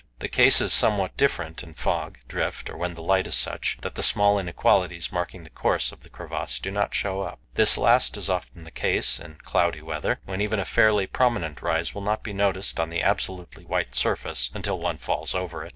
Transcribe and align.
The 0.17 0.27
case 0.27 0.61
is 0.61 0.73
somewhat 0.73 1.15
different 1.15 1.61
in 1.61 1.75
fog, 1.75 2.17
drift, 2.27 2.71
or 2.71 2.75
when 2.75 2.95
the 2.95 3.03
light 3.03 3.27
is 3.27 3.35
such 3.35 3.77
that 3.81 3.93
the 3.93 4.01
small 4.01 4.39
inequalities 4.39 5.11
marking 5.11 5.43
the 5.43 5.51
course 5.51 5.91
of 5.91 6.01
the 6.01 6.09
crevasse 6.09 6.57
do 6.59 6.71
not 6.71 6.95
show 6.95 7.21
up. 7.21 7.37
This 7.53 7.77
last 7.77 8.17
is 8.17 8.27
often 8.27 8.63
the 8.63 8.71
case 8.71 9.19
in 9.19 9.35
cloudy 9.43 9.83
weather, 9.83 10.19
when 10.25 10.41
even 10.41 10.59
a 10.59 10.65
fairly 10.65 11.05
prominent 11.05 11.61
rise 11.61 11.93
will 11.93 12.01
not 12.01 12.23
be 12.23 12.33
noticed 12.33 12.79
on 12.79 12.89
the 12.89 13.03
absolutely 13.03 13.63
white 13.63 13.93
surface 13.93 14.49
until 14.55 14.79
one 14.79 14.97
falls 14.97 15.35
over 15.35 15.63
it. 15.65 15.69